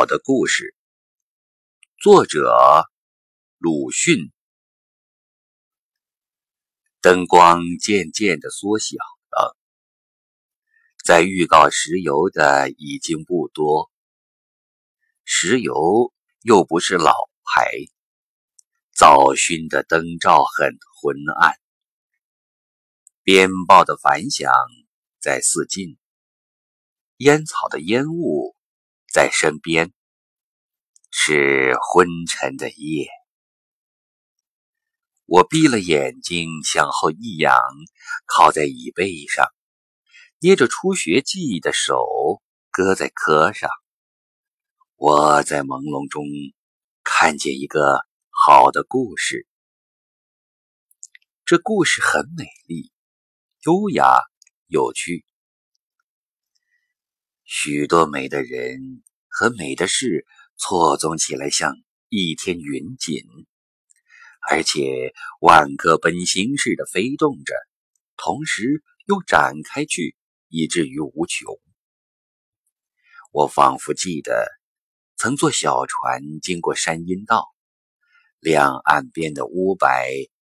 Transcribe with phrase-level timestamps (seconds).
[0.00, 0.74] 我的故事，
[2.02, 2.50] 作者
[3.58, 4.32] 鲁迅。
[7.02, 8.96] 灯光渐渐的缩小
[9.30, 9.58] 了，
[11.04, 13.90] 在预告石油的已经不多，
[15.22, 17.12] 石油又不是老
[17.44, 17.70] 牌，
[18.94, 21.60] 早熏的灯罩很昏暗，
[23.22, 24.50] 鞭炮的反响
[25.18, 25.98] 在四近，
[27.18, 28.56] 烟草的烟雾。
[29.12, 29.92] 在身边
[31.10, 33.08] 是昏沉的夜，
[35.24, 37.52] 我闭了眼睛，向后一仰，
[38.24, 39.48] 靠在椅背上，
[40.38, 43.68] 捏着初学记忆的手搁在壳上。
[44.94, 46.22] 我在朦胧中
[47.02, 49.48] 看见一个好的故事，
[51.44, 52.92] 这故事很美丽、
[53.64, 54.20] 优雅、
[54.68, 55.26] 有趣。
[57.52, 60.24] 许多美的人和美的事
[60.56, 61.74] 错综起来，像
[62.08, 63.24] 一天云锦，
[64.48, 67.52] 而且万颗奔星似的飞动着，
[68.16, 70.14] 同时又展开去，
[70.46, 71.58] 以至于无穷。
[73.32, 74.46] 我仿佛记得，
[75.16, 77.48] 曾坐小船经过山阴道，
[78.38, 79.88] 两岸边的乌柏、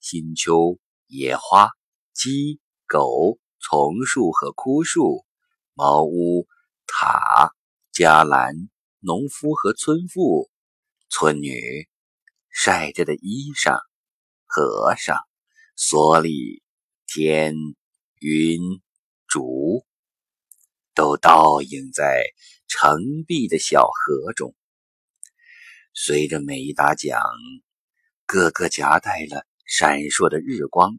[0.00, 1.68] 新秋、野花、
[2.14, 5.26] 鸡、狗、丛树和枯树、
[5.74, 6.48] 茅屋。
[6.86, 7.52] 塔、
[7.92, 8.54] 伽蓝、
[9.00, 10.50] 农夫和村妇、
[11.08, 11.88] 村女、
[12.50, 13.78] 晒着的衣裳、
[14.46, 15.16] 和尚、
[15.76, 16.62] 蓑笠、
[17.06, 17.54] 天、
[18.20, 18.60] 云、
[19.26, 19.84] 竹，
[20.94, 22.22] 都倒映在
[22.68, 24.54] 澄碧的小河中。
[25.92, 27.20] 随着每一打桨，
[28.26, 30.98] 个个夹带了闪烁的日光，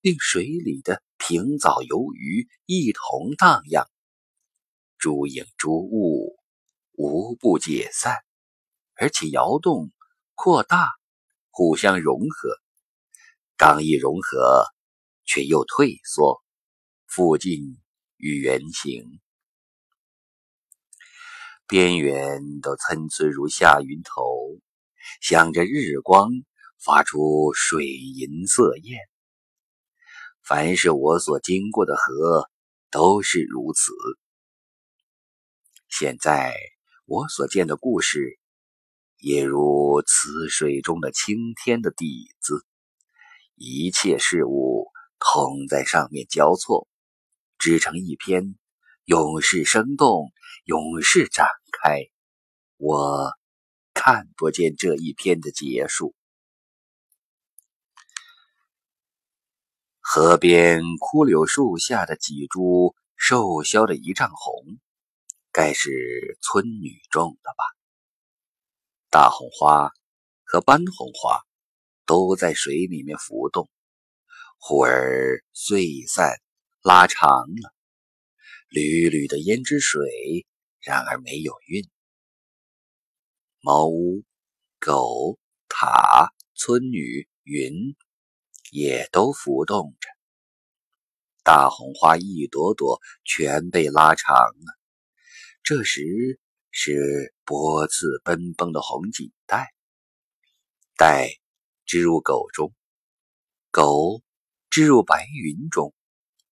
[0.00, 3.86] 令水里的平藻游鱼一同荡漾。
[5.00, 6.36] 诸影诸物
[6.92, 8.18] 无不解散，
[8.96, 9.90] 而且摇动、
[10.34, 10.90] 扩大，
[11.48, 12.50] 互相融合。
[13.56, 14.66] 刚一融合，
[15.24, 16.42] 却又退缩，
[17.06, 17.78] 附近
[18.18, 19.02] 与圆形，
[21.66, 24.60] 边缘都参差如下云头，
[25.22, 26.28] 向着日光
[26.84, 28.98] 发出水银色焰。
[30.42, 32.50] 凡是我所经过的河，
[32.90, 33.92] 都是如此。
[36.00, 36.54] 现在
[37.04, 38.38] 我所见的故事，
[39.18, 42.64] 也如此水中的青天的底子，
[43.54, 44.86] 一切事物
[45.18, 46.88] 同在上面交错，
[47.58, 48.54] 织成一篇，
[49.04, 50.32] 永世生动，
[50.64, 51.98] 永世展开。
[52.78, 53.30] 我
[53.92, 56.14] 看不见这一篇的结束。
[60.00, 64.78] 河边枯柳树下的几株瘦削的一丈红。
[65.52, 67.64] 该是村女种的吧？
[69.10, 69.90] 大红花
[70.44, 71.40] 和斑红花
[72.06, 73.68] 都在水里面浮动，
[74.58, 76.40] 忽而碎散
[76.82, 77.74] 拉长了，
[78.68, 80.46] 缕缕的胭脂水，
[80.80, 81.90] 然而没有韵。
[83.60, 84.22] 茅屋、
[84.78, 85.38] 狗、
[85.68, 87.96] 塔、村女、云
[88.70, 90.08] 也都浮动着，
[91.42, 94.79] 大红花一朵朵全被拉长了。
[95.62, 96.40] 这时
[96.70, 99.72] 是波刺奔奔的红锦带，
[100.96, 101.28] 带
[101.84, 102.74] 织入狗中，
[103.70, 104.22] 狗
[104.68, 105.94] 织入白云中，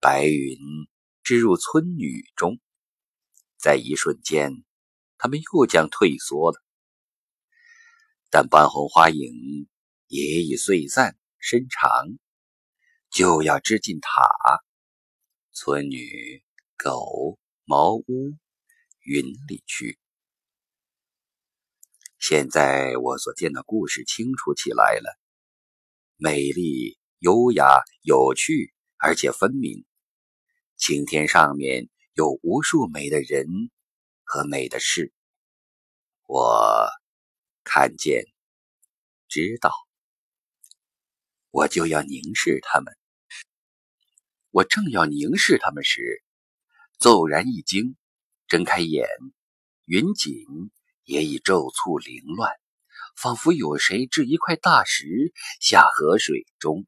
[0.00, 0.58] 白云
[1.22, 2.60] 织入村女中。
[3.56, 4.64] 在一瞬间，
[5.18, 6.62] 他们又将退缩了。
[8.30, 9.68] 但斑红花影
[10.06, 11.90] 也已碎散伸长，
[13.10, 14.22] 就要织进塔、
[15.52, 16.44] 村女、
[16.76, 18.04] 狗、茅屋。
[19.02, 19.98] 云里去。
[22.18, 25.18] 现在我所见的故事清楚起来了，
[26.16, 29.84] 美丽、优雅、有趣，而且分明。
[30.76, 33.46] 晴天上面有无数美的人
[34.22, 35.12] 和美的事，
[36.26, 36.88] 我
[37.64, 38.24] 看见、
[39.28, 39.70] 知道，
[41.50, 42.94] 我就要凝视他们。
[44.50, 46.22] 我正要凝视他们时，
[46.98, 47.96] 骤然一惊。
[48.50, 49.06] 睁开眼，
[49.84, 50.34] 云锦
[51.04, 52.50] 也已骤促凌乱，
[53.16, 55.06] 仿佛有谁掷一块大石
[55.60, 56.84] 下河水中，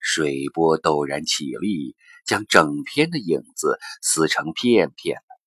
[0.00, 5.40] 水波陡然起立，将整片的影子撕成片片了。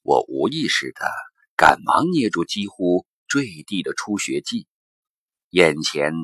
[0.00, 1.06] 我无意识的
[1.54, 4.66] 赶忙捏住几乎坠地的初学记，
[5.50, 6.14] 眼前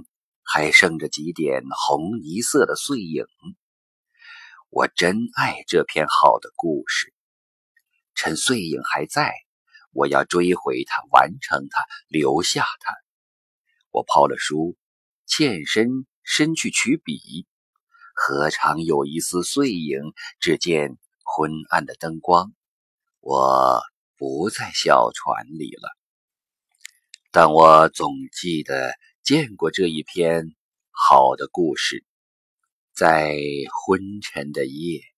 [0.43, 3.27] 还剩着几点红泥色的碎影。
[4.71, 7.13] 我真爱这篇好的故事。
[8.15, 9.33] 趁碎影还在，
[9.93, 12.95] 我要追回它，完成它，留下它。
[13.91, 14.77] 我抛了书，
[15.27, 15.89] 欠身
[16.23, 17.47] 伸去取笔，
[18.15, 20.01] 何尝有一丝碎影？
[20.41, 22.53] 只见昏暗的灯光。
[23.21, 23.81] 我
[24.17, 25.97] 不在小船里了，
[27.31, 30.55] 但我总记得见过这一篇
[30.91, 32.05] 好的故事，
[32.95, 33.37] 在
[33.87, 35.12] 昏沉的夜。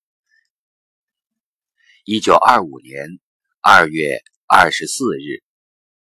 [2.06, 3.18] 一九二五年
[3.62, 5.42] 二月二十四日。